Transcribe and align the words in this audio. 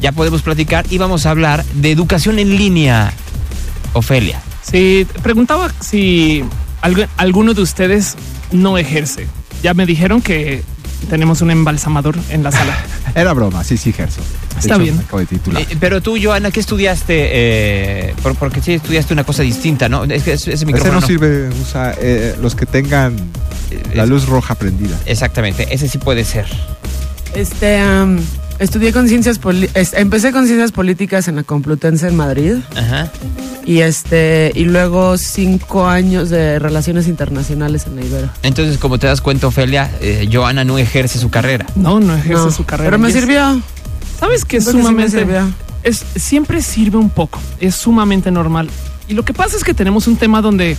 ya 0.00 0.12
podemos 0.12 0.42
platicar 0.42 0.84
y 0.90 0.98
vamos 0.98 1.26
a 1.26 1.30
hablar 1.30 1.64
de 1.74 1.90
educación 1.90 2.38
en 2.38 2.56
línea. 2.56 3.12
Ofelia. 3.92 4.40
Sí, 4.62 5.06
preguntaba 5.22 5.70
si 5.80 6.44
algu- 6.82 7.08
alguno 7.16 7.54
de 7.54 7.62
ustedes 7.62 8.14
no 8.52 8.78
ejerce. 8.78 9.26
Ya 9.62 9.74
me 9.74 9.84
dijeron 9.86 10.22
que 10.22 10.62
tenemos 11.08 11.40
un 11.42 11.50
embalsamador 11.50 12.16
en 12.30 12.42
la 12.42 12.52
sala. 12.52 12.76
Era 13.14 13.32
broma, 13.32 13.64
sí, 13.64 13.76
sí, 13.76 13.92
Gerson. 13.92 14.22
De 14.54 14.60
Está 14.60 14.74
hecho, 14.74 14.82
bien. 14.84 14.96
me 14.96 15.02
acabo 15.02 15.18
de 15.18 15.26
titular. 15.26 15.62
Eh, 15.62 15.76
pero 15.80 16.00
tú, 16.00 16.16
Joana, 16.22 16.50
¿qué 16.52 16.60
estudiaste? 16.60 17.14
Eh, 17.32 18.14
por- 18.22 18.36
porque 18.36 18.60
sí 18.62 18.74
estudiaste 18.74 19.12
una 19.12 19.24
cosa 19.24 19.42
distinta, 19.42 19.88
¿no? 19.88 20.04
Es 20.04 20.22
que 20.22 20.34
ese, 20.34 20.50
ese 20.50 20.54
Ese 20.54 20.66
micrófono 20.66 21.00
no 21.00 21.06
sirve, 21.06 21.48
usa 21.48 21.94
eh, 22.00 22.36
los 22.40 22.54
que 22.54 22.66
tengan 22.66 23.16
la 23.94 24.04
Es- 24.04 24.08
luz 24.08 24.26
roja 24.26 24.54
prendida. 24.54 24.96
Exactamente, 25.06 25.66
ese 25.74 25.88
sí 25.88 25.98
puede 25.98 26.24
ser. 26.24 26.46
Este, 27.34 27.80
estudié 28.60 28.92
con 28.92 29.08
ciencias 29.08 29.40
es- 29.74 29.94
empecé 29.94 30.30
con 30.30 30.46
ciencias 30.46 30.70
políticas 30.70 31.26
en 31.26 31.34
la 31.36 31.42
Complutense 31.42 32.06
en 32.06 32.14
Madrid 32.16 32.54
Ajá. 32.76 33.10
y 33.64 33.80
este 33.80 34.52
y 34.54 34.64
luego 34.66 35.18
cinco 35.18 35.86
años 35.88 36.30
de 36.30 36.58
relaciones 36.60 37.08
internacionales 37.08 37.86
en 37.86 37.96
la 37.96 38.02
Ibero. 38.04 38.28
Entonces, 38.42 38.78
como 38.78 38.98
te 38.98 39.06
das 39.08 39.20
cuenta, 39.20 39.48
Ofelia, 39.48 39.90
eh, 40.00 40.28
Joana 40.32 40.62
no 40.64 40.78
ejerce 40.78 41.18
su 41.18 41.30
carrera. 41.30 41.66
No, 41.74 41.98
no 41.98 42.14
ejerce 42.14 42.32
No, 42.44 42.50
su 42.52 42.64
carrera. 42.64 42.90
Pero 42.90 42.98
me 42.98 43.10
sirvió. 43.12 43.60
¿Sabes 44.18 44.44
que 44.44 44.58
es 44.58 44.64
que 44.66 44.70
sí 44.72 44.76
sumamente... 44.78 45.18
sirvió. 45.18 45.42
es, 45.82 46.04
siempre 46.16 46.62
sirve 46.62 46.98
un 46.98 47.10
poco, 47.10 47.40
es 47.58 47.74
sumamente 47.74 48.30
normal. 48.30 48.68
Y 49.08 49.14
lo 49.14 49.24
que 49.24 49.32
pasa 49.32 49.56
es 49.56 49.64
que 49.64 49.74
tenemos 49.74 50.06
un 50.06 50.16
tema 50.16 50.40
donde 50.42 50.76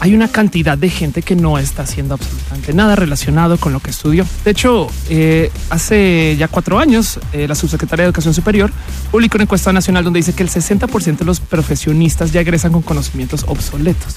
hay 0.00 0.14
una 0.14 0.28
cantidad 0.28 0.78
de 0.78 0.88
gente 0.88 1.20
que 1.20 1.36
no 1.36 1.58
está 1.58 1.82
haciendo 1.82 2.14
absolutamente 2.14 2.72
nada 2.72 2.96
relacionado 2.96 3.58
con 3.58 3.72
lo 3.74 3.80
que 3.80 3.90
estudió. 3.90 4.26
De 4.44 4.50
hecho, 4.50 4.88
eh, 5.10 5.52
hace 5.68 6.36
ya 6.38 6.48
cuatro 6.48 6.78
años, 6.78 7.20
eh, 7.34 7.46
la 7.46 7.54
subsecretaria 7.54 8.04
de 8.04 8.08
Educación 8.08 8.32
Superior 8.32 8.72
publicó 9.10 9.36
una 9.36 9.44
encuesta 9.44 9.72
nacional 9.74 10.02
donde 10.02 10.18
dice 10.18 10.32
que 10.32 10.42
el 10.42 10.48
60% 10.48 11.18
de 11.18 11.24
los 11.26 11.40
profesionistas 11.40 12.32
ya 12.32 12.40
egresan 12.40 12.72
con 12.72 12.80
conocimientos 12.80 13.44
obsoletos 13.46 14.16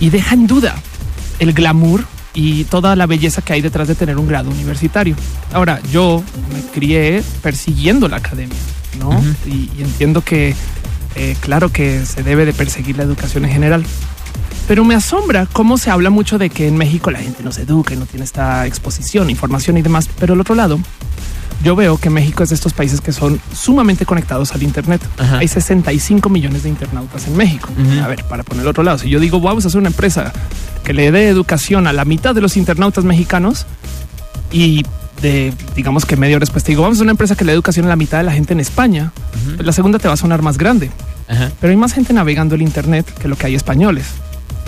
y 0.00 0.08
deja 0.08 0.34
en 0.34 0.46
duda 0.46 0.74
el 1.40 1.52
glamour 1.52 2.04
y 2.32 2.64
toda 2.64 2.96
la 2.96 3.06
belleza 3.06 3.42
que 3.42 3.52
hay 3.52 3.60
detrás 3.60 3.88
de 3.88 3.94
tener 3.94 4.16
un 4.16 4.26
grado 4.26 4.50
universitario. 4.50 5.14
Ahora, 5.52 5.80
yo 5.92 6.22
me 6.52 6.60
crié 6.72 7.22
persiguiendo 7.42 8.08
la 8.08 8.16
academia, 8.16 8.56
¿no? 8.98 9.10
Ujú. 9.10 9.24
y, 9.46 9.70
y 9.76 9.82
entiendo 9.82 10.22
que, 10.22 10.54
eh, 11.16 11.36
claro 11.40 11.70
que 11.70 12.04
se 12.04 12.22
debe 12.22 12.44
de 12.44 12.52
perseguir 12.52 12.96
la 12.96 13.04
educación 13.04 13.44
en 13.44 13.52
general. 13.52 13.84
Pero 14.66 14.84
me 14.84 14.94
asombra 14.94 15.46
cómo 15.52 15.78
se 15.78 15.90
habla 15.90 16.10
mucho 16.10 16.38
de 16.38 16.50
que 16.50 16.66
en 16.66 16.76
México 16.76 17.10
la 17.10 17.20
gente 17.20 17.42
no 17.42 17.52
se 17.52 17.62
educa 17.62 17.94
y 17.94 17.96
no 17.96 18.06
tiene 18.06 18.24
esta 18.24 18.66
exposición, 18.66 19.30
información 19.30 19.76
y 19.76 19.82
demás. 19.82 20.08
Pero 20.18 20.34
al 20.34 20.40
otro 20.40 20.56
lado, 20.56 20.80
yo 21.62 21.76
veo 21.76 21.98
que 21.98 22.10
México 22.10 22.42
es 22.42 22.48
de 22.48 22.56
estos 22.56 22.72
países 22.72 23.00
que 23.00 23.12
son 23.12 23.40
sumamente 23.54 24.04
conectados 24.04 24.52
al 24.52 24.62
Internet. 24.62 25.00
Ajá. 25.18 25.38
Hay 25.38 25.48
65 25.48 26.28
millones 26.28 26.64
de 26.64 26.68
internautas 26.68 27.26
en 27.28 27.36
México. 27.36 27.68
A 28.02 28.08
ver, 28.08 28.24
para 28.24 28.42
poner 28.42 28.62
el 28.62 28.68
otro 28.68 28.82
lado, 28.82 28.98
si 28.98 29.08
yo 29.08 29.20
digo 29.20 29.40
vamos 29.40 29.64
a 29.64 29.68
hacer 29.68 29.78
una 29.78 29.88
empresa 29.88 30.32
que 30.84 30.92
le 30.92 31.10
dé 31.12 31.28
educación 31.28 31.86
a 31.86 31.92
la 31.92 32.04
mitad 32.04 32.34
de 32.34 32.40
los 32.40 32.56
internautas 32.56 33.04
mexicanos 33.04 33.66
y 34.52 34.84
de, 35.22 35.52
digamos 35.74 36.04
que 36.04 36.16
media 36.16 36.36
hora 36.36 36.42
después 36.42 36.62
te 36.62 36.72
digo, 36.72 36.82
vamos 36.82 36.96
a 36.96 36.98
hacer 36.98 37.04
una 37.04 37.12
empresa 37.12 37.36
que 37.36 37.44
le 37.44 37.52
dé 37.52 37.54
educación 37.54 37.86
a 37.86 37.88
la 37.88 37.96
mitad 37.96 38.18
de 38.18 38.24
la 38.24 38.32
gente 38.32 38.52
en 38.52 38.60
España, 38.60 39.12
la 39.58 39.72
segunda 39.72 39.98
te 39.98 40.08
va 40.08 40.14
a 40.14 40.16
sonar 40.16 40.42
más 40.42 40.58
grande. 40.58 40.90
Ajá. 41.28 41.50
Pero 41.60 41.70
hay 41.70 41.76
más 41.76 41.92
gente 41.92 42.12
navegando 42.12 42.54
el 42.54 42.62
Internet 42.62 43.06
que 43.18 43.26
lo 43.26 43.36
que 43.36 43.46
hay 43.46 43.54
españoles. 43.54 44.06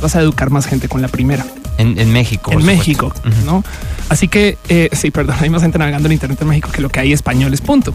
Vas 0.03 0.15
a 0.17 0.21
educar 0.21 0.51
más 0.51 0.67
gente 0.67 0.89
con 0.89 1.03
la 1.03 1.09
primera 1.09 1.45
En, 1.77 1.99
en 1.99 2.13
México. 2.13 2.53
en 2.53 2.65
México. 2.65 3.13
¿no? 3.45 3.65
Así 4.09 4.29
que, 4.29 4.57
eh, 4.69 4.89
sí, 4.93 5.11
perdón, 5.11 5.37
hay 5.41 5.51
más 5.51 5.63
gente 5.63 5.79
navegando 5.79 6.07
en 6.09 6.13
Internet 6.13 6.41
en 6.43 6.49
México 6.49 6.71
que 6.73 6.81
lo 6.81 6.89
que 6.89 7.01
hay 7.01 7.13
españoles, 7.13 7.61
punto. 7.61 7.95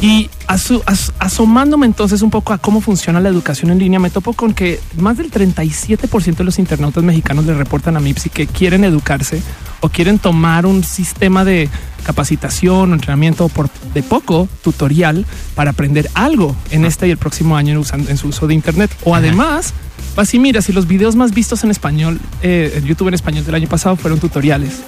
Y 0.00 0.28
as- 0.48 0.72
asomándome 1.20 1.86
entonces 1.86 2.22
un 2.22 2.30
poco 2.30 2.52
a 2.52 2.58
cómo 2.58 2.80
funciona 2.80 3.20
la 3.20 3.28
educación 3.28 3.70
en 3.70 3.78
línea, 3.78 4.00
me 4.00 4.10
topo 4.10 4.32
con 4.32 4.52
que 4.52 4.80
más 4.98 5.16
del 5.16 5.30
37% 5.30 6.36
de 6.36 6.44
los 6.44 6.58
internautas 6.58 7.04
mexicanos 7.04 7.44
le 7.46 7.54
reportan 7.54 7.96
a 7.96 8.00
MIPSI 8.00 8.28
que 8.30 8.46
quieren 8.48 8.82
educarse 8.84 9.40
o 9.82 9.88
quieren 9.90 10.18
tomar 10.18 10.64
un 10.64 10.82
sistema 10.82 11.44
de 11.44 11.68
capacitación 12.04 12.90
o 12.90 12.94
entrenamiento 12.94 13.48
por 13.48 13.68
de 13.94 14.02
poco 14.02 14.48
tutorial 14.64 15.26
para 15.54 15.70
aprender 15.70 16.08
algo 16.14 16.56
en 16.70 16.84
este 16.84 17.06
y 17.06 17.10
el 17.10 17.18
próximo 17.18 17.56
año 17.56 17.72
en, 17.72 17.78
usando- 17.78 18.08
en 18.10 18.16
su 18.16 18.28
uso 18.28 18.46
de 18.46 18.54
Internet. 18.54 18.90
O 19.04 19.14
además, 19.14 19.74
vas 20.16 20.32
y 20.34 20.38
miras 20.38 20.64
si 20.64 20.72
los 20.72 20.86
videos 20.86 21.14
más 21.14 21.32
vistos 21.32 21.62
en 21.64 21.70
español, 21.70 22.18
eh, 22.42 22.72
en 22.76 22.84
YouTube 22.86 23.08
en 23.08 23.14
español 23.14 23.44
del 23.44 23.54
año 23.54 23.68
pasado 23.68 23.96
fueron 23.96 24.18
tutoriales. 24.18 24.80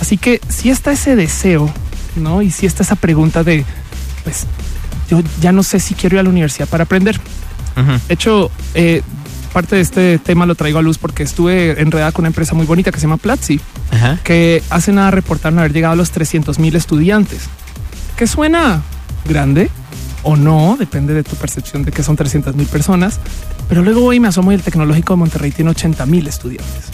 Así 0.00 0.16
que 0.18 0.40
si 0.48 0.70
está 0.70 0.92
ese 0.92 1.16
deseo, 1.16 1.72
¿no? 2.16 2.42
Y 2.42 2.50
si 2.50 2.66
está 2.66 2.82
esa 2.82 2.96
pregunta 2.96 3.42
de, 3.44 3.64
pues, 4.24 4.46
yo 5.10 5.20
ya 5.40 5.52
no 5.52 5.62
sé 5.62 5.80
si 5.80 5.94
quiero 5.94 6.16
ir 6.16 6.20
a 6.20 6.22
la 6.24 6.30
universidad 6.30 6.68
para 6.68 6.84
aprender. 6.84 7.18
De 8.08 8.14
hecho, 8.14 8.50
eh, 8.74 9.02
parte 9.52 9.76
de 9.76 9.82
este 9.82 10.18
tema 10.18 10.46
lo 10.46 10.54
traigo 10.54 10.78
a 10.78 10.82
luz 10.82 10.98
porque 10.98 11.22
estuve 11.22 11.80
enredada 11.80 12.12
con 12.12 12.22
una 12.22 12.28
empresa 12.28 12.54
muy 12.54 12.66
bonita 12.66 12.90
que 12.90 12.98
se 12.98 13.02
llama 13.06 13.16
Platzi, 13.18 13.60
Ajá. 14.02 14.18
que 14.24 14.62
hace 14.70 14.92
nada 14.92 15.10
reportaron 15.10 15.58
haber 15.58 15.72
llegado 15.72 15.92
a 15.92 15.96
los 15.96 16.10
300 16.10 16.58
mil 16.58 16.74
estudiantes, 16.74 17.42
que 18.16 18.26
suena 18.26 18.82
grande 19.24 19.70
o 20.22 20.36
no, 20.36 20.76
depende 20.78 21.14
de 21.14 21.22
tu 21.22 21.36
percepción 21.36 21.84
de 21.84 21.92
que 21.92 22.02
son 22.02 22.16
300 22.16 22.54
mil 22.54 22.66
personas, 22.66 23.20
pero 23.68 23.82
luego 23.82 24.00
voy 24.00 24.16
y 24.16 24.20
me 24.20 24.28
asomo 24.28 24.52
y 24.52 24.54
el 24.54 24.62
tecnológico 24.62 25.14
de 25.14 25.18
Monterrey 25.18 25.50
tiene 25.50 25.70
80 25.70 26.06
mil 26.06 26.26
estudiantes. 26.26 26.90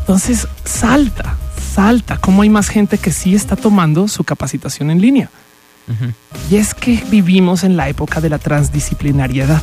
Entonces 0.00 0.46
salta, 0.64 1.36
salta, 1.74 2.18
cómo 2.18 2.42
hay 2.42 2.50
más 2.50 2.68
gente 2.68 2.98
que 2.98 3.12
sí 3.12 3.34
está 3.34 3.56
tomando 3.56 4.06
su 4.08 4.24
capacitación 4.24 4.90
en 4.90 5.00
línea. 5.00 5.30
Y 6.50 6.56
es 6.56 6.74
que 6.74 7.02
vivimos 7.10 7.62
en 7.62 7.76
la 7.76 7.88
época 7.88 8.20
de 8.20 8.30
la 8.30 8.38
transdisciplinariedad. 8.38 9.62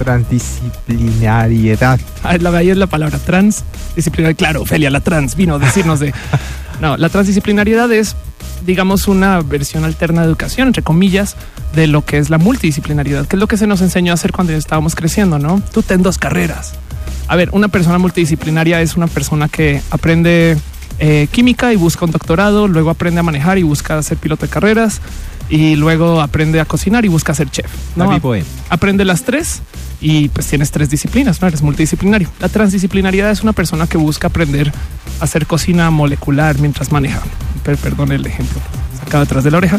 Transdisciplinariedad. 0.00 2.00
Ah, 2.22 2.36
La 2.38 2.50
ahí 2.50 2.70
es 2.70 2.76
la 2.76 2.86
palabra 2.86 3.18
transdisciplinaria. 3.18 4.36
Claro, 4.36 4.62
Ophelia, 4.62 4.90
la 4.90 5.00
trans 5.00 5.36
vino 5.36 5.54
a 5.54 5.58
decirnos 5.58 6.00
de. 6.00 6.12
No, 6.80 6.96
la 6.96 7.08
transdisciplinariedad 7.08 7.90
es, 7.92 8.16
digamos, 8.66 9.08
una 9.08 9.40
versión 9.40 9.84
alterna 9.84 10.22
de 10.22 10.28
educación, 10.28 10.68
entre 10.68 10.82
comillas, 10.82 11.36
de 11.74 11.86
lo 11.86 12.04
que 12.04 12.18
es 12.18 12.30
la 12.30 12.38
multidisciplinariedad, 12.38 13.26
que 13.26 13.36
es 13.36 13.40
lo 13.40 13.46
que 13.46 13.56
se 13.56 13.66
nos 13.66 13.80
enseñó 13.80 14.12
a 14.12 14.14
hacer 14.14 14.32
cuando 14.32 14.52
estábamos 14.52 14.94
creciendo, 14.94 15.38
¿no? 15.38 15.62
Tú 15.72 15.82
ten 15.82 16.02
dos 16.02 16.18
carreras. 16.18 16.72
A 17.28 17.36
ver, 17.36 17.48
una 17.52 17.68
persona 17.68 17.98
multidisciplinaria 17.98 18.82
es 18.82 18.96
una 18.96 19.06
persona 19.06 19.48
que 19.48 19.80
aprende 19.90 20.58
eh, 20.98 21.28
química 21.30 21.72
y 21.72 21.76
busca 21.76 22.04
un 22.04 22.10
doctorado, 22.10 22.68
luego 22.68 22.90
aprende 22.90 23.20
a 23.20 23.22
manejar 23.22 23.58
y 23.58 23.62
busca 23.62 24.02
ser 24.02 24.18
piloto 24.18 24.46
de 24.46 24.52
carreras, 24.52 25.00
y 25.50 25.76
luego 25.76 26.20
aprende 26.22 26.60
a 26.60 26.64
cocinar 26.64 27.04
y 27.04 27.08
busca 27.08 27.34
ser 27.34 27.50
chef. 27.50 27.66
¿no? 27.96 28.04
Aprende 28.68 29.04
las 29.04 29.24
tres 29.24 29.60
y 30.00 30.28
pues 30.30 30.46
tienes 30.46 30.70
tres 30.70 30.88
disciplinas, 30.88 31.42
no 31.42 31.48
eres 31.48 31.60
multidisciplinario. 31.62 32.30
La 32.40 32.48
transdisciplinariedad 32.48 33.30
es 33.30 33.42
una 33.42 33.52
persona 33.52 33.86
que 33.86 33.98
busca 33.98 34.28
aprender 34.28 34.72
a 35.20 35.24
hacer 35.24 35.46
cocina 35.46 35.90
molecular 35.90 36.58
mientras 36.58 36.92
maneja. 36.92 37.20
Per- 37.64 37.76
perdón 37.76 38.12
el 38.12 38.24
ejemplo 38.24 38.60
sacado 39.04 39.24
detrás 39.24 39.44
de 39.44 39.50
la 39.50 39.58
oreja, 39.58 39.78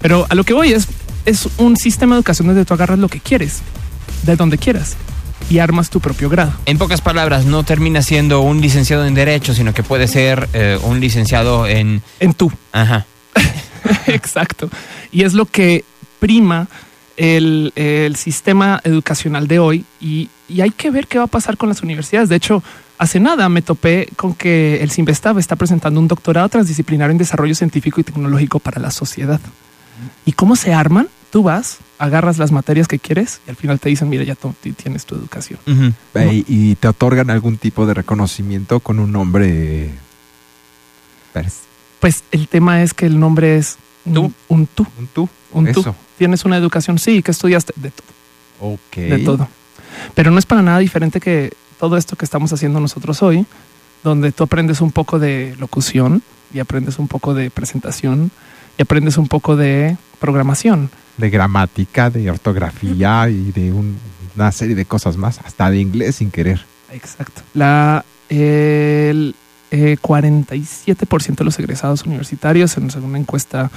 pero 0.00 0.26
a 0.30 0.34
lo 0.34 0.44
que 0.44 0.52
voy 0.54 0.72
es 0.72 0.86
es 1.26 1.46
un 1.58 1.76
sistema 1.76 2.14
de 2.14 2.20
educación 2.20 2.46
donde 2.48 2.64
tú 2.64 2.72
agarras 2.72 2.98
lo 2.98 3.08
que 3.08 3.20
quieres, 3.20 3.58
de 4.22 4.34
donde 4.36 4.56
quieras 4.56 4.96
y 5.50 5.58
armas 5.58 5.90
tu 5.90 6.00
propio 6.00 6.30
grado. 6.30 6.52
En 6.64 6.78
pocas 6.78 7.00
palabras, 7.02 7.44
no 7.44 7.64
termina 7.64 8.00
siendo 8.02 8.40
un 8.40 8.60
licenciado 8.62 9.04
en 9.04 9.12
Derecho, 9.14 9.52
sino 9.52 9.74
que 9.74 9.82
puede 9.82 10.08
ser 10.08 10.48
eh, 10.54 10.78
un 10.84 11.00
licenciado 11.00 11.66
en... 11.66 12.02
En 12.20 12.32
tú. 12.34 12.50
Ajá. 12.72 13.04
Exacto. 14.06 14.68
Y 15.12 15.22
es 15.22 15.34
lo 15.34 15.46
que 15.46 15.84
prima 16.20 16.68
el, 17.16 17.72
el 17.76 18.16
sistema 18.16 18.80
educacional 18.84 19.48
de 19.48 19.58
hoy 19.58 19.84
y, 20.00 20.28
y 20.48 20.60
hay 20.60 20.70
que 20.70 20.90
ver 20.90 21.06
qué 21.06 21.18
va 21.18 21.24
a 21.24 21.28
pasar 21.28 21.56
con 21.56 21.68
las 21.68 21.82
universidades. 21.82 22.28
De 22.28 22.36
hecho, 22.36 22.62
hace 22.98 23.18
nada 23.20 23.48
me 23.48 23.62
topé 23.62 24.08
con 24.16 24.34
que 24.34 24.82
el 24.82 24.90
Simvestab 24.90 25.38
está 25.38 25.56
presentando 25.56 26.00
un 26.00 26.08
doctorado 26.08 26.48
transdisciplinario 26.48 27.12
en 27.12 27.18
desarrollo 27.18 27.54
científico 27.54 28.00
y 28.00 28.04
tecnológico 28.04 28.58
para 28.60 28.80
la 28.80 28.90
sociedad. 28.90 29.40
¿Y 30.24 30.32
cómo 30.32 30.54
se 30.56 30.72
arman? 30.72 31.08
Tú 31.30 31.42
vas, 31.42 31.78
agarras 31.98 32.38
las 32.38 32.52
materias 32.52 32.88
que 32.88 32.98
quieres 32.98 33.40
y 33.46 33.50
al 33.50 33.56
final 33.56 33.78
te 33.80 33.88
dicen, 33.90 34.08
mira, 34.08 34.24
ya 34.24 34.36
tienes 34.82 35.04
tu 35.04 35.14
educación. 35.16 35.58
Y, 36.32 36.44
y 36.48 36.74
te 36.76 36.88
otorgan 36.88 37.30
algún 37.30 37.58
tipo 37.58 37.84
de 37.86 37.94
reconocimiento 37.94 38.80
con 38.80 38.98
un 39.00 39.12
nombre. 39.12 39.90
pers- 41.34 41.62
Pues 42.00 42.22
el 42.30 42.48
tema 42.48 42.82
es 42.82 42.94
que 42.94 43.06
el 43.06 43.18
nombre 43.20 43.56
es 43.58 43.76
Tú. 44.14 44.32
Un 44.48 44.66
tú. 44.66 44.86
Un 44.98 45.06
tú. 45.08 45.28
Un 45.52 45.72
tú. 45.72 45.80
Eso. 45.80 45.94
Tienes 46.16 46.44
una 46.44 46.56
educación, 46.56 46.98
sí, 46.98 47.22
que 47.22 47.30
estudiaste 47.30 47.72
de 47.76 47.90
todo. 47.90 48.06
Ok. 48.72 48.96
de 48.96 49.18
todo. 49.20 49.48
Pero 50.14 50.30
no 50.30 50.38
es 50.38 50.46
para 50.46 50.62
nada 50.62 50.78
diferente 50.78 51.20
que 51.20 51.52
todo 51.78 51.96
esto 51.96 52.16
que 52.16 52.24
estamos 52.24 52.52
haciendo 52.52 52.80
nosotros 52.80 53.22
hoy, 53.22 53.46
donde 54.02 54.32
tú 54.32 54.44
aprendes 54.44 54.80
un 54.80 54.90
poco 54.92 55.18
de 55.18 55.54
locución 55.58 56.22
y 56.52 56.58
aprendes 56.60 56.98
un 56.98 57.08
poco 57.08 57.34
de 57.34 57.50
presentación 57.50 58.30
y 58.76 58.82
aprendes 58.82 59.16
un 59.18 59.28
poco 59.28 59.56
de 59.56 59.96
programación. 60.20 60.90
De 61.16 61.30
gramática, 61.30 62.10
de 62.10 62.30
ortografía 62.30 63.28
y 63.28 63.50
de 63.52 63.72
un- 63.72 63.96
una 64.36 64.52
serie 64.52 64.74
de 64.76 64.84
cosas 64.84 65.16
más. 65.16 65.40
Hasta 65.44 65.70
de 65.70 65.78
inglés 65.80 66.16
sin 66.16 66.30
querer. 66.30 66.64
Exacto. 66.92 67.42
La, 67.54 68.04
el 68.28 69.34
eh, 69.70 69.96
47% 70.00 71.36
de 71.36 71.44
los 71.44 71.58
egresados 71.58 72.04
universitarios, 72.04 72.76
en 72.76 72.88
una 73.04 73.18
encuesta 73.18 73.70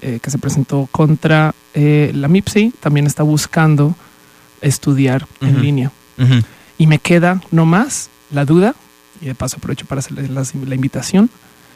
eh, 0.00 0.18
que 0.22 0.30
se 0.30 0.38
presentó 0.38 0.88
contra 0.90 1.54
eh, 1.74 2.12
la 2.14 2.28
MIPSI 2.28 2.72
también 2.80 3.06
está 3.06 3.22
buscando 3.22 3.94
estudiar 4.60 5.26
en 5.40 5.62
línea. 5.62 5.92
Y 6.78 6.86
me 6.86 6.98
queda 6.98 7.40
no 7.50 7.66
más 7.66 8.10
la 8.30 8.44
duda, 8.44 8.74
y 9.20 9.26
de 9.26 9.34
paso 9.34 9.56
aprovecho 9.56 9.86
para 9.86 10.00
hacerles 10.00 10.30
la 10.54 10.74
invitación. 10.74 11.30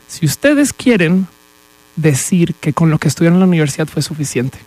Si 0.07 0.27
ustedes 0.27 0.73
quieren 0.73 1.27
decir 1.97 2.55
que 2.55 2.73
con 2.73 2.91
lo 2.91 2.99
que 2.99 3.09
estudiaron 3.09 3.37
en 3.37 3.41
la 3.41 3.47
universidad 3.47 3.87
fue 3.87 4.03
suficiente, 4.03 4.59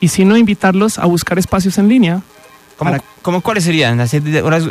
y 0.00 0.08
si 0.08 0.24
no, 0.24 0.36
invitarlos 0.36 0.98
a 0.98 1.06
buscar 1.06 1.38
espacios 1.38 1.78
en 1.78 1.88
línea. 1.88 2.22
¿Cómo, 2.76 2.90
Para- 2.90 3.02
cómo 3.22 3.40
cuáles 3.40 3.64
serían? 3.64 3.98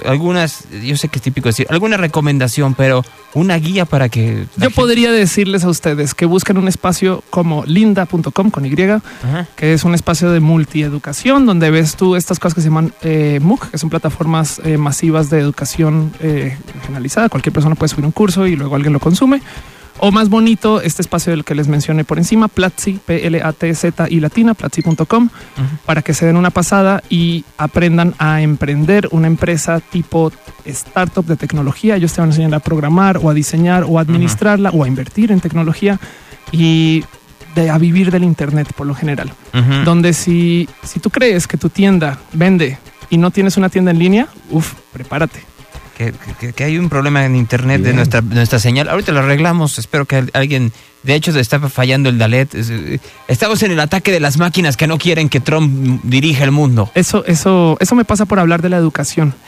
Algunas, 0.05 0.65
yo 0.83 0.95
sé 0.97 1.07
que 1.09 1.17
es 1.17 1.23
típico 1.23 1.49
decir, 1.49 1.65
alguna 1.69 1.97
recomendación, 1.97 2.75
pero 2.75 3.03
una 3.33 3.55
guía 3.57 3.85
para 3.85 4.09
que... 4.09 4.45
Yo 4.57 4.61
gente- 4.61 4.69
podría 4.75 5.11
decirles 5.11 5.63
a 5.63 5.69
ustedes 5.69 6.13
que 6.13 6.25
busquen 6.25 6.57
un 6.57 6.67
espacio 6.67 7.23
como 7.31 7.63
linda.com 7.65 8.51
con 8.51 8.65
Y, 8.65 8.73
Ajá. 8.83 9.47
que 9.55 9.73
es 9.73 9.83
un 9.83 9.95
espacio 9.95 10.29
de 10.31 10.39
multieducación 10.39 11.45
donde 11.45 11.71
ves 11.71 11.95
tú 11.95 12.15
estas 12.15 12.37
cosas 12.39 12.53
que 12.55 12.61
se 12.61 12.67
llaman 12.67 12.93
eh, 13.01 13.39
MOOC, 13.41 13.71
que 13.71 13.77
son 13.77 13.89
plataformas 13.89 14.61
eh, 14.63 14.77
masivas 14.77 15.29
de 15.29 15.39
educación 15.39 16.13
eh, 16.19 16.57
generalizada. 16.85 17.29
Cualquier 17.29 17.53
persona 17.53 17.75
puede 17.75 17.89
subir 17.89 18.05
un 18.05 18.11
curso 18.11 18.45
y 18.45 18.55
luego 18.55 18.75
alguien 18.75 18.93
lo 18.93 18.99
consume. 18.99 19.41
O 19.99 20.11
más 20.11 20.29
bonito, 20.29 20.81
este 20.81 21.01
espacio 21.01 21.31
del 21.31 21.45
que 21.45 21.55
les 21.55 21.67
mencioné 21.67 22.03
por 22.03 22.17
encima, 22.17 22.47
Platzi, 22.47 22.99
P-L-A-T-Z 23.05 24.07
y 24.09 24.19
latina, 24.19 24.53
platzi.com, 24.53 25.29
para 25.85 26.01
que 26.01 26.13
se 26.13 26.25
den 26.25 26.35
una 26.35 26.49
pasada 26.49 27.01
y 27.09 27.45
aprendan 27.57 28.13
a 28.17 28.41
emprender 28.41 29.07
una 29.11 29.27
empresa 29.27 29.79
tipo 29.79 30.31
startup 30.65 31.25
de 31.25 31.37
tecnología. 31.37 31.95
Ellos 31.95 32.13
te 32.13 32.21
van 32.21 32.29
a 32.29 32.33
enseñar 32.33 32.53
a 32.55 32.59
programar 32.59 33.19
o 33.23 33.29
a 33.29 33.33
diseñar 33.33 33.85
o 33.87 33.97
a 33.97 34.01
administrarla 34.01 34.69
o 34.71 34.83
a 34.83 34.87
invertir 34.87 35.31
en 35.31 35.39
tecnología 35.39 35.99
y 36.51 37.03
de, 37.55 37.69
a 37.69 37.77
vivir 37.77 38.11
del 38.11 38.25
Internet 38.25 38.73
por 38.75 38.85
lo 38.85 38.95
general 38.95 39.31
donde 39.85 40.13
si, 40.13 40.67
si 40.83 40.99
tú 40.99 41.09
crees 41.09 41.47
que 41.47 41.57
tu 41.57 41.69
tienda 41.69 42.19
vende 42.33 42.77
y 43.09 43.17
no 43.17 43.31
tienes 43.31 43.55
una 43.55 43.69
tienda 43.69 43.91
en 43.91 43.99
línea, 43.99 44.27
uff, 44.49 44.73
prepárate. 44.91 45.54
Que, 45.97 46.13
que- 46.39 46.53
que 46.53 46.63
hay 46.63 46.77
un 46.77 46.89
problema 46.89 47.25
en 47.25 47.35
internet 47.35 47.77
de 47.77 47.83
Bien. 47.85 47.95
nuestra, 47.95 48.21
de 48.21 48.35
nuestra 48.35 48.59
señal. 48.59 48.89
Ahorita 48.89 49.11
lo 49.13 49.19
arreglamos. 49.19 49.79
Espero 49.79 50.05
que 50.05 50.17
al- 50.17 50.31
alguien. 50.33 50.71
De 51.05 51.15
hecho, 51.15 51.37
está 51.39 51.59
fallando 51.69 52.09
el 52.09 52.17
Dalet. 52.17 52.53
Eh, 52.55 52.99
Estamos 53.27 53.61
en 53.63 53.71
el 53.71 53.79
ataque 53.79 54.11
de 54.11 54.19
las 54.19 54.37
máquinas 54.37 54.75
que 54.75 54.87
no 54.87 54.97
quieren 54.97 55.29
que 55.29 55.39
Trump 55.39 56.01
dirija 56.03 56.43
el 56.43 56.51
mundo. 56.51 56.89
Eso, 56.95 57.23
eso, 57.25 57.77
eso 57.79 57.95
me 57.95 58.05
pasa 58.05 58.25
por 58.25 58.39
hablar 58.39 58.61
de 58.61 58.69
la 58.69 58.77
educación. 58.77 59.33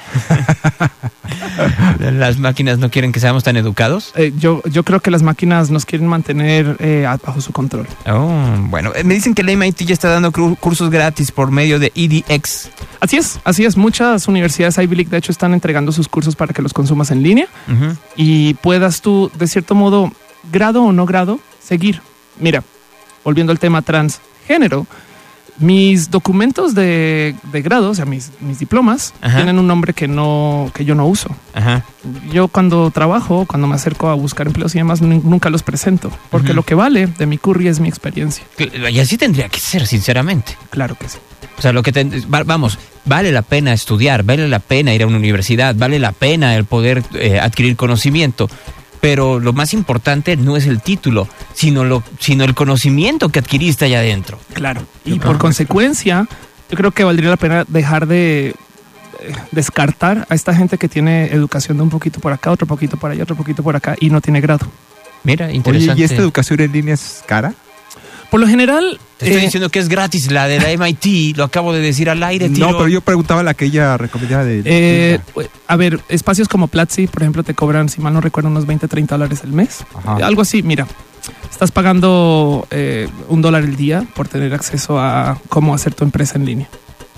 Las 2.00 2.38
máquinas 2.38 2.77
no 2.77 2.89
quieren 2.89 3.12
que 3.12 3.19
seamos 3.19 3.44
tan 3.44 3.57
educados. 3.57 4.12
Eh, 4.15 4.31
yo, 4.38 4.62
yo 4.65 4.83
creo 4.83 5.00
que 5.00 5.12
las 5.12 5.24
máquinas 5.24 5.69
nos 5.69 5.86
quieren 5.86 6.07
mantener 6.07 6.77
eh, 6.80 7.07
bajo 7.25 7.42
su 7.42 7.51
control. 7.51 7.88
Oh, 8.07 8.56
bueno, 8.69 8.92
me 9.03 9.13
dicen 9.15 9.33
que 9.33 9.42
el 9.42 9.57
MIT 9.57 9.81
ya 9.83 9.94
está 9.94 10.10
dando 10.10 10.31
cursos 10.31 10.89
gratis 10.89 11.31
por 11.31 11.51
medio 11.51 11.80
de 11.80 11.92
EDX. 11.95 12.69
Así 13.00 13.18
es, 13.18 13.39
así 13.44 13.65
es. 13.65 13.75
Muchas 13.77 14.27
universidades 14.27 14.77
Ivy 14.77 14.95
League, 14.95 15.10
de 15.10 15.18
hecho, 15.18 15.31
están 15.31 15.53
entregando 15.53 15.92
sus 15.92 16.07
cursos 16.07 16.36
para 16.36 16.53
que 16.53 16.62
los 16.62 16.74
consumas 16.74 17.12
en 17.12 17.24
línea 17.24 17.48
y 18.15 18.53
puedas 18.56 19.01
tú, 19.01 19.31
de 19.38 19.48
cierto 19.48 19.75
modo, 19.75 20.12
grado 20.51 20.83
o 20.83 20.92
no 20.92 21.06
grado, 21.06 21.39
seguir. 21.67 22.01
Mira, 22.39 22.63
volviendo 23.23 23.51
al 23.51 23.59
tema 23.59 23.81
transgénero, 23.81 24.85
mis 25.59 26.11
documentos 26.11 26.75
de, 26.75 27.33
de 27.51 27.61
grado, 27.63 27.89
o 27.89 27.95
sea, 27.95 28.05
mis, 28.05 28.29
mis 28.41 28.59
diplomas, 28.59 29.15
Ajá. 29.21 29.37
tienen 29.37 29.57
un 29.57 29.65
nombre 29.65 29.91
que 29.93 30.07
no, 30.07 30.69
que 30.75 30.85
yo 30.85 30.93
no 30.93 31.07
uso. 31.07 31.35
Ajá. 31.55 31.83
Yo 32.31 32.47
cuando 32.47 32.91
trabajo, 32.91 33.45
cuando 33.47 33.65
me 33.67 33.73
acerco 33.73 34.09
a 34.09 34.13
buscar 34.13 34.45
empleos 34.45 34.75
y 34.75 34.77
demás, 34.77 35.01
nun- 35.01 35.23
nunca 35.23 35.49
los 35.49 35.63
presento, 35.63 36.11
porque 36.29 36.53
lo 36.53 36.61
que 36.61 36.75
vale 36.75 37.07
de 37.07 37.25
mi 37.25 37.39
curry 37.39 37.67
es 37.69 37.79
mi 37.79 37.89
experiencia. 37.89 38.45
Y 38.91 38.99
así 38.99 39.17
tendría 39.17 39.49
que 39.49 39.59
ser, 39.59 39.87
sinceramente. 39.87 40.55
Claro 40.69 40.95
que 40.95 41.09
sí. 41.09 41.17
O 41.57 41.61
sea, 41.61 41.73
lo 41.73 41.81
que 41.81 41.91
te- 41.91 42.03
va- 42.31 42.43
vamos, 42.43 42.77
vale 43.05 43.31
la 43.31 43.41
pena 43.41 43.73
estudiar, 43.73 44.21
vale 44.21 44.47
la 44.47 44.59
pena 44.59 44.93
ir 44.93 45.01
a 45.01 45.07
una 45.07 45.17
universidad, 45.17 45.73
vale 45.75 45.97
la 45.97 46.11
pena 46.11 46.55
el 46.55 46.65
poder 46.65 47.03
eh, 47.15 47.39
adquirir 47.39 47.75
conocimiento. 47.75 48.47
Pero 49.01 49.39
lo 49.39 49.53
más 49.53 49.73
importante 49.73 50.35
no 50.38 50.57
es 50.57 50.65
el 50.65 50.81
título, 50.81 51.27
sino, 51.53 51.83
lo, 51.83 52.03
sino 52.19 52.44
el 52.44 52.55
conocimiento 52.55 53.29
que 53.29 53.39
adquiriste 53.39 53.85
allá 53.85 53.99
adentro. 53.99 54.39
Claro. 54.53 54.81
Y 55.05 55.19
por 55.19 55.38
consecuencia, 55.38 56.27
yo 56.69 56.77
creo 56.77 56.91
que 56.91 57.03
valdría 57.03 57.29
la 57.29 57.38
pena 57.38 57.65
dejar 57.67 58.07
de 58.07 58.47
eh, 58.47 58.55
descartar 59.51 60.25
a 60.29 60.35
esta 60.35 60.53
gente 60.53 60.77
que 60.77 60.89
tiene 60.89 61.27
educación 61.27 61.77
de 61.77 61.83
un 61.83 61.89
poquito 61.89 62.19
por 62.19 62.33
acá, 62.33 62.51
otro 62.51 62.67
poquito 62.67 62.97
por 62.97 63.11
allá, 63.11 63.23
otro 63.23 63.35
poquito 63.35 63.63
por 63.63 63.75
acá 63.75 63.95
y 63.99 64.09
no 64.09 64.21
tiene 64.21 64.41
grado. 64.41 64.67
Mira, 65.23 65.47
Oye, 65.47 65.55
interesante. 65.55 66.01
¿y 66.01 66.03
esta 66.03 66.17
educación 66.17 66.61
en 66.61 66.71
línea 66.71 66.93
es 66.93 67.23
cara? 67.25 67.53
Por 68.29 68.41
lo 68.41 68.47
general, 68.47 69.00
Te 69.18 69.25
estoy 69.27 69.39
eh, 69.41 69.45
diciendo 69.45 69.69
que 69.69 69.79
es 69.79 69.88
gratis 69.88 70.31
la 70.31 70.47
de 70.47 70.59
la 70.59 70.69
MIT, 70.85 71.38
lo 71.38 71.45
acabo 71.45 71.71
de 71.74 71.79
decir 71.79 72.09
al 72.09 72.21
aire, 72.24 72.50
tío. 72.50 72.65
No, 72.69 72.77
pero 72.77 72.89
yo 72.89 73.00
preguntaba 73.01 73.41
la 73.41 73.53
que 73.53 73.65
ella 73.65 73.95
recomendaba 73.97 74.44
de... 74.44 74.62
eh, 74.65 75.19
a 75.68 75.75
ver, 75.77 76.01
espacios 76.09 76.47
como 76.50 76.68
Platzi, 76.68 77.07
por 77.07 77.21
ejemplo, 77.24 77.44
te 77.44 77.53
cobran, 77.53 77.88
si 77.88 78.01
mal 78.01 78.13
no 78.13 78.19
recuerdo, 78.21 78.50
unos 78.50 78.65
20, 78.65 78.88
30 78.89 79.15
dólares 79.15 79.41
al 79.44 79.53
mes. 79.53 79.85
Ajá. 79.95 80.18
Eh, 80.19 80.24
Algo 80.24 80.41
así, 80.41 80.62
mira, 80.62 80.85
estás 81.50 81.71
pagando 81.71 82.68
eh, 82.69 83.07
un 83.29 83.41
dólar 83.41 83.63
el 83.63 83.77
día 83.77 84.03
por 84.13 84.27
tener 84.27 84.53
acceso 84.53 85.00
a 85.00 85.39
cómo 85.47 85.74
hacer 85.74 85.94
tu 85.94 86.03
empresa 86.03 86.38
en 86.38 86.45
línea. 86.45 86.69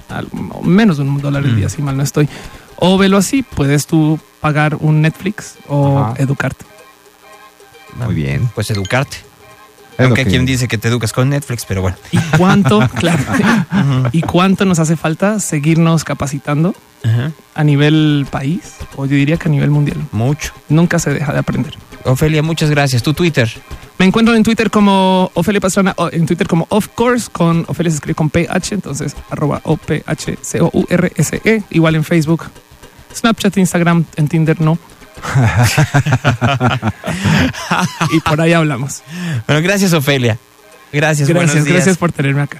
Al- 0.09 0.27
menos 0.63 0.97
de 0.97 1.03
un 1.03 1.19
dólar 1.19 1.43
el 1.43 1.53
Mm. 1.53 1.57
día, 1.57 1.69
si 1.69 1.81
mal 1.81 1.97
no 1.97 2.03
estoy. 2.03 2.29
O 2.77 2.97
velo 2.99 3.17
así, 3.17 3.41
puedes 3.43 3.87
tú 3.87 4.19
pagar 4.41 4.75
un 4.75 5.01
Netflix 5.01 5.55
o 5.67 5.99
Ajá. 5.99 6.13
educarte. 6.17 6.65
Muy 7.97 8.13
bien. 8.13 8.49
Pues 8.55 8.69
educarte. 8.69 9.17
Aunque 10.05 10.23
que- 10.23 10.29
quien 10.29 10.45
dice 10.45 10.67
que 10.67 10.77
te 10.77 10.87
educas 10.87 11.13
con 11.13 11.29
Netflix, 11.29 11.65
pero 11.65 11.81
bueno. 11.81 11.97
¿Y 12.11 12.17
cuánto, 12.37 12.79
claro, 12.95 13.23
y 14.11 14.21
cuánto 14.21 14.65
nos 14.65 14.79
hace 14.79 14.95
falta 14.95 15.39
seguirnos 15.39 16.03
capacitando 16.03 16.73
Ajá. 17.03 17.31
a 17.55 17.63
nivel 17.63 18.25
país? 18.29 18.75
O 18.95 19.05
yo 19.05 19.15
diría 19.15 19.37
que 19.37 19.47
a 19.49 19.51
nivel 19.51 19.69
mundial. 19.69 19.97
Mucho. 20.11 20.53
Nunca 20.69 20.99
se 20.99 21.13
deja 21.13 21.33
de 21.33 21.39
aprender. 21.39 21.73
Ofelia, 22.05 22.41
muchas 22.41 22.69
gracias. 22.69 23.03
Tu 23.03 23.13
Twitter. 23.13 23.49
Me 23.97 24.05
encuentro 24.05 24.33
en 24.33 24.43
Twitter 24.43 24.71
como 24.71 25.29
Ofelia 25.33 25.59
Pastrana, 25.59 25.93
en 26.13 26.25
Twitter 26.25 26.47
como 26.47 26.65
Of 26.69 26.87
Course, 26.95 27.27
con 27.29 27.65
Ofelia 27.67 27.89
se 27.91 27.95
escribe 27.95 28.15
con 28.15 28.29
PH, 28.29 28.75
entonces 28.75 29.13
arroba 29.29 29.59
O-P-H-C-O-U-R-S-E, 29.65 31.63
igual 31.71 31.95
en 31.95 32.03
Facebook, 32.05 32.45
Snapchat, 33.13 33.57
Instagram, 33.57 34.05
en 34.15 34.27
Tinder 34.29 34.61
no. 34.61 34.77
y 38.11 38.19
por 38.21 38.41
ahí 38.41 38.53
hablamos. 38.53 39.03
Bueno, 39.47 39.61
gracias, 39.61 39.93
Ofelia. 39.93 40.37
Gracias, 40.91 41.29
buenos 41.29 41.51
Gracias, 41.51 41.65
días. 41.65 41.75
gracias 41.75 41.97
por 41.97 42.11
tenerme 42.11 42.41
acá. 42.41 42.57